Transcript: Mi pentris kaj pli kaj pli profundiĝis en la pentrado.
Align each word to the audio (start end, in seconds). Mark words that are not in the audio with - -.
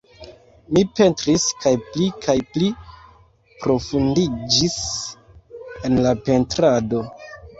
Mi 0.75 0.81
pentris 0.99 1.43
kaj 1.65 1.73
pli 1.89 2.07
kaj 2.23 2.35
pli 2.55 2.69
profundiĝis 3.65 4.77
en 5.91 6.01
la 6.07 6.17
pentrado. 6.29 7.05